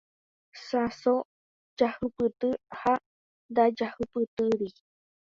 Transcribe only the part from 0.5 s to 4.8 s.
Sãso jahupyty ha ndajahupytýiri.